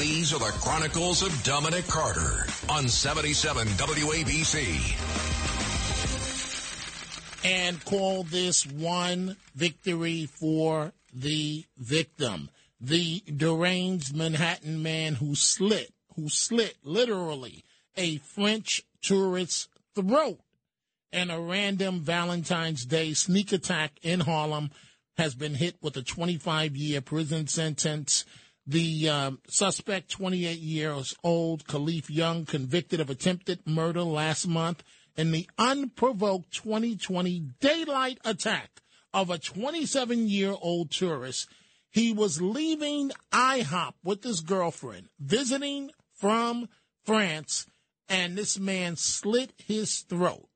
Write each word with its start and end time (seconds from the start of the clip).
These 0.00 0.32
are 0.32 0.38
the 0.38 0.58
Chronicles 0.60 1.22
of 1.22 1.42
Dominic 1.42 1.86
Carter 1.86 2.46
on 2.70 2.88
77 2.88 3.66
WABC. 3.66 4.96
And 7.44 7.84
call 7.84 8.22
this 8.22 8.64
one 8.64 9.36
victory 9.54 10.24
for 10.24 10.92
the 11.12 11.66
victim. 11.76 12.48
The 12.80 13.20
deranged 13.36 14.16
Manhattan 14.16 14.82
man 14.82 15.16
who 15.16 15.34
slit, 15.34 15.92
who 16.16 16.30
slit 16.30 16.76
literally 16.82 17.62
a 17.94 18.16
French 18.18 18.82
tourist's 19.02 19.68
throat 19.94 20.38
in 21.12 21.28
a 21.28 21.38
random 21.38 22.00
Valentine's 22.00 22.86
Day 22.86 23.12
sneak 23.12 23.52
attack 23.52 23.98
in 24.00 24.20
Harlem 24.20 24.70
has 25.18 25.34
been 25.34 25.56
hit 25.56 25.76
with 25.82 25.94
a 25.98 26.02
25 26.02 26.74
year 26.74 27.02
prison 27.02 27.48
sentence. 27.48 28.24
The 28.70 29.08
um, 29.08 29.40
suspect, 29.48 30.12
28 30.12 30.60
years 30.60 31.16
old, 31.24 31.64
Khalif 31.64 32.08
Young, 32.08 32.44
convicted 32.44 33.00
of 33.00 33.10
attempted 33.10 33.66
murder 33.66 34.04
last 34.04 34.46
month 34.46 34.84
in 35.16 35.32
the 35.32 35.50
unprovoked 35.58 36.54
2020 36.54 37.46
daylight 37.58 38.18
attack 38.24 38.70
of 39.12 39.28
a 39.28 39.38
27 39.38 40.28
year 40.28 40.54
old 40.62 40.92
tourist. 40.92 41.48
He 41.90 42.12
was 42.12 42.40
leaving 42.40 43.10
IHOP 43.32 43.94
with 44.04 44.22
his 44.22 44.38
girlfriend, 44.38 45.08
visiting 45.18 45.90
from 46.14 46.68
France, 47.04 47.66
and 48.08 48.38
this 48.38 48.56
man 48.56 48.94
slit 48.94 49.52
his 49.66 50.02
throat. 50.08 50.46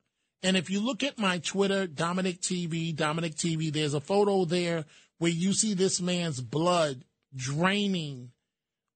And 0.40 0.56
if 0.56 0.70
you 0.70 0.78
look 0.78 1.02
at 1.02 1.18
my 1.18 1.38
Twitter, 1.38 1.88
Dominic 1.88 2.40
TV, 2.40 2.94
Dominic 2.94 3.34
TV, 3.34 3.72
there's 3.72 3.94
a 3.94 4.00
photo 4.00 4.44
there 4.44 4.84
where 5.18 5.32
you 5.32 5.52
see 5.52 5.74
this 5.74 6.00
man's 6.00 6.40
blood 6.40 7.04
draining 7.34 8.30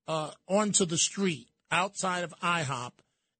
uh, 0.07 0.31
onto 0.47 0.85
the 0.85 0.99
street 0.99 1.49
outside 1.71 2.25
of 2.25 2.35
IHOP, 2.41 2.93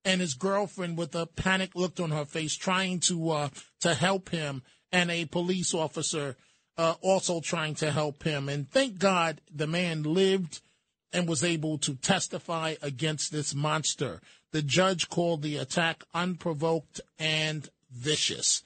and 0.05 0.21
his 0.21 0.35
girlfriend 0.35 0.97
with 0.99 1.15
a 1.15 1.27
panic 1.27 1.75
look 1.75 1.99
on 2.01 2.11
her 2.11 2.25
face, 2.25 2.57
trying 2.57 3.01
to 3.01 3.31
uh, 3.31 3.49
to 3.81 3.95
help 3.95 4.31
him, 4.31 4.63
and 4.93 5.11
a 5.11 5.25
police 5.27 5.75
officer 5.75 6.37
uh, 6.77 6.95
also 7.01 7.41
trying 7.41 7.75
to 7.77 7.91
help 7.91 8.23
him. 8.23 8.49
And 8.49 8.71
thank 8.71 8.99
God 8.99 9.41
the 9.53 9.67
man 9.67 10.03
lived 10.03 10.61
and 11.13 11.29
was 11.29 11.43
able 11.43 11.79
to 11.79 11.95
testify 11.97 12.77
against 12.83 13.33
this 13.33 13.55
monster. 13.55 14.21
The 14.53 14.63
judge 14.63 15.09
called 15.09 15.43
the 15.43 15.57
attack 15.57 16.05
unprovoked 16.15 17.01
and 17.19 17.69
vicious. 17.91 18.63